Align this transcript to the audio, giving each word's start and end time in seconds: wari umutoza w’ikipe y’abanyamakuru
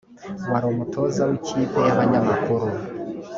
wari 0.51 0.65
umutoza 0.73 1.21
w’ikipe 1.29 1.77
y’abanyamakuru 1.87 2.65